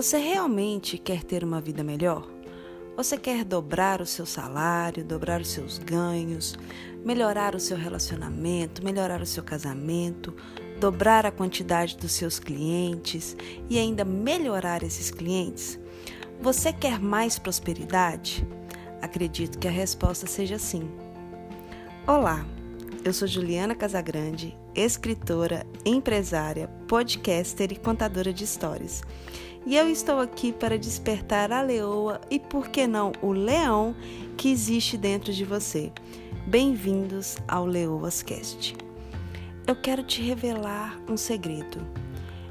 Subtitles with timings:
[0.00, 2.26] Você realmente quer ter uma vida melhor?
[2.96, 6.58] Você quer dobrar o seu salário, dobrar os seus ganhos,
[7.04, 10.34] melhorar o seu relacionamento, melhorar o seu casamento,
[10.80, 13.36] dobrar a quantidade dos seus clientes
[13.68, 15.78] e ainda melhorar esses clientes?
[16.40, 18.48] Você quer mais prosperidade?
[19.02, 20.90] Acredito que a resposta seja sim.
[22.06, 22.46] Olá,
[23.04, 29.02] eu sou Juliana Casagrande, escritora, empresária, podcaster e contadora de histórias.
[29.66, 33.94] E eu estou aqui para despertar a leoa e, por que não, o leão
[34.36, 35.92] que existe dentro de você.
[36.46, 38.74] Bem-vindos ao Leoas Cast.
[39.66, 41.86] Eu quero te revelar um segredo.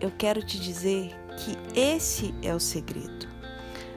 [0.00, 3.28] Eu quero te dizer que esse é o segredo.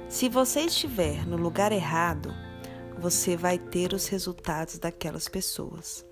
[0.08, 2.34] Se você estiver no lugar errado,
[2.98, 6.06] você vai ter os resultados daquelas pessoas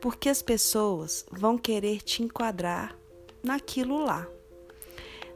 [0.00, 2.96] porque as pessoas vão querer te enquadrar
[3.42, 4.26] naquilo lá.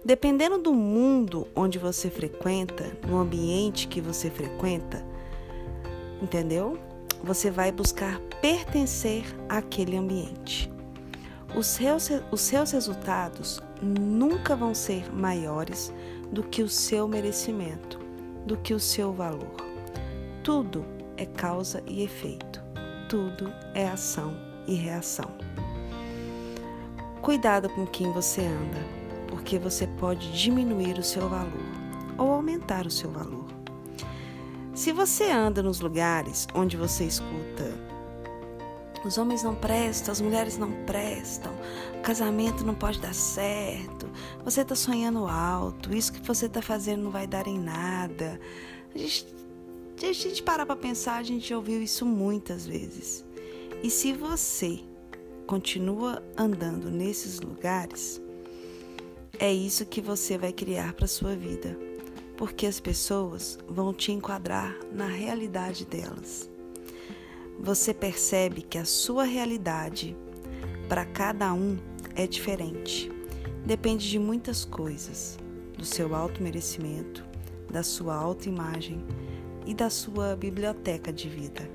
[0.04, 5.02] Dependendo do mundo onde você frequenta, no ambiente que você frequenta,
[6.20, 6.78] entendeu?
[7.22, 10.70] Você vai buscar pertencer àquele ambiente.
[11.56, 15.90] Os seus, os seus resultados nunca vão ser maiores
[16.30, 17.98] do que o seu merecimento,
[18.44, 19.56] do que o seu valor.
[20.42, 20.84] Tudo
[21.16, 22.62] é causa e efeito,
[23.08, 25.30] tudo é ação e reação.
[27.22, 29.03] Cuidado com quem você anda,
[29.44, 31.52] porque você pode diminuir o seu valor
[32.16, 33.44] ou aumentar o seu valor.
[34.74, 37.94] Se você anda nos lugares onde você escuta
[39.04, 41.52] os homens não prestam, as mulheres não prestam,
[41.98, 44.08] o casamento não pode dar certo,
[44.42, 48.40] você está sonhando alto, isso que você está fazendo não vai dar em nada.
[48.94, 49.26] A gente,
[50.02, 53.22] a gente parar para pensar, a gente ouviu isso muitas vezes.
[53.82, 54.80] E se você
[55.46, 58.23] continua andando nesses lugares,
[59.38, 61.76] é isso que você vai criar para sua vida,
[62.36, 66.48] porque as pessoas vão te enquadrar na realidade delas.
[67.58, 70.16] Você percebe que a sua realidade
[70.88, 71.78] para cada um
[72.14, 73.10] é diferente.
[73.64, 75.38] Depende de muitas coisas,
[75.76, 77.24] do seu alto merecimento,
[77.70, 79.04] da sua autoimagem
[79.66, 81.68] e da sua biblioteca de vida.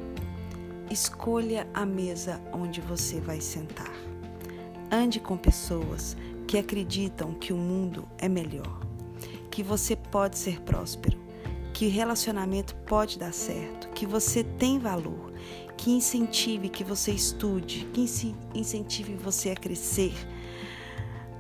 [0.89, 3.93] Escolha a mesa onde você vai sentar.
[4.91, 6.15] Ande com pessoas
[6.49, 8.79] que acreditam que o mundo é melhor,
[9.51, 11.15] que você pode ser próspero,
[11.71, 15.31] que relacionamento pode dar certo, que você tem valor,
[15.77, 18.03] que incentive que você estude, que
[18.55, 20.11] incentive você a crescer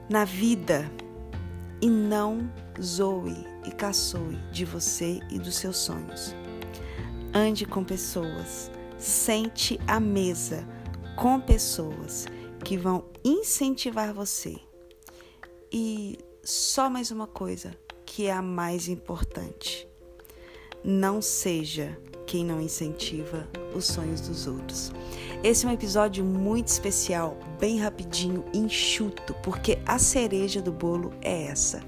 [0.07, 0.87] na vida
[1.81, 2.47] e não
[2.79, 6.35] zoe e caçoe de você e dos seus sonhos.
[7.33, 10.63] Ande com pessoas sente à mesa
[11.15, 12.27] com pessoas
[12.63, 14.68] que vão incentivar você.
[15.71, 17.75] E só mais uma coisa
[18.05, 19.87] que é a mais importante:
[20.83, 24.91] não seja quem não incentiva os sonhos dos outros.
[25.43, 31.43] Esse é um episódio muito especial, bem rapidinho, enxuto, porque a cereja do bolo é
[31.43, 31.81] essa.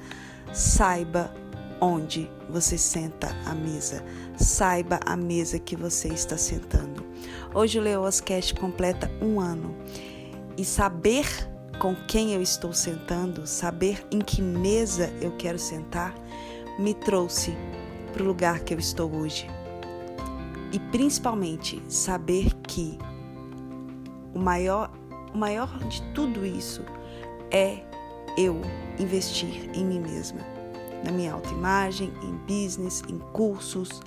[0.53, 1.33] Saiba
[1.79, 4.03] onde você senta à mesa.
[4.37, 7.03] Saiba a mesa que você está sentando.
[7.53, 9.75] Hoje o Leoas Cast completa um ano
[10.57, 11.50] e saber
[11.81, 16.13] com quem eu estou sentando, saber em que mesa eu quero sentar,
[16.77, 17.57] me trouxe
[18.13, 19.47] para o lugar que eu estou hoje.
[20.71, 22.99] E principalmente saber que
[24.31, 24.91] o maior,
[25.33, 26.83] o maior de tudo isso
[27.49, 27.79] é
[28.37, 28.61] eu
[28.99, 30.39] investir em mim mesma
[31.03, 34.01] na minha autoimagem, em business, em cursos,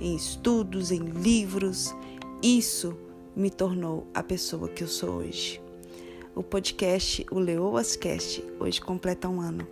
[0.00, 1.94] em estudos, em livros.
[2.42, 2.96] Isso
[3.36, 5.69] me tornou a pessoa que eu sou hoje.
[6.32, 9.66] O podcast, o Leoas Cast, hoje completa um ano.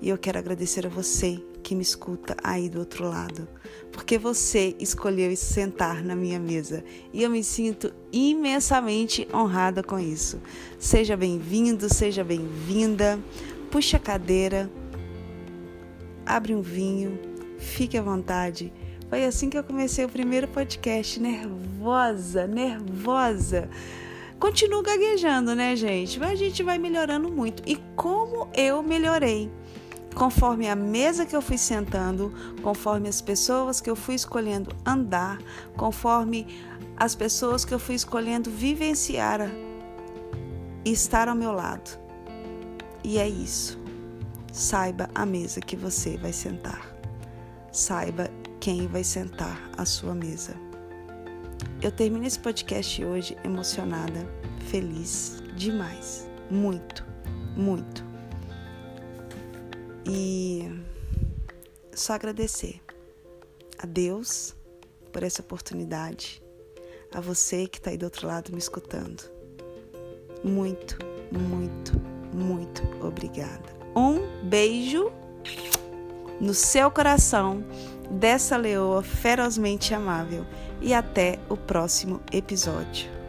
[0.00, 3.48] E eu quero agradecer a você que me escuta aí do outro lado,
[3.90, 10.40] porque você escolheu sentar na minha mesa e eu me sinto imensamente honrada com isso.
[10.78, 13.18] Seja bem-vindo, seja bem-vinda.
[13.70, 14.70] Puxa a cadeira,
[16.24, 17.18] abre um vinho,
[17.58, 18.72] fique à vontade.
[19.08, 23.68] Foi assim que eu comecei o primeiro podcast, nervosa, nervosa.
[24.38, 26.18] Continuo gaguejando, né, gente?
[26.18, 27.62] Mas a gente vai melhorando muito.
[27.66, 29.50] E como eu melhorei?
[30.14, 32.32] Conforme a mesa que eu fui sentando,
[32.62, 35.38] conforme as pessoas que eu fui escolhendo andar,
[35.76, 36.46] conforme
[36.96, 39.50] as pessoas que eu fui escolhendo vivenciar
[40.84, 41.98] e estar ao meu lado.
[43.02, 43.78] E é isso.
[44.52, 46.94] Saiba a mesa que você vai sentar.
[47.72, 48.30] Saiba
[48.60, 50.63] quem vai sentar à sua mesa.
[51.82, 54.26] Eu termino esse podcast hoje emocionada,
[54.70, 56.28] feliz demais.
[56.50, 57.04] Muito,
[57.56, 58.04] muito.
[60.06, 60.68] E
[61.94, 62.80] só agradecer
[63.78, 64.54] a Deus
[65.12, 66.42] por essa oportunidade,
[67.12, 69.22] a você que está aí do outro lado me escutando.
[70.42, 70.98] Muito,
[71.30, 71.92] muito,
[72.34, 73.74] muito obrigada.
[73.96, 75.12] Um beijo
[76.40, 77.64] no seu coração
[78.14, 80.46] dessa leoa ferozmente amável
[80.80, 83.23] e até o próximo episódio.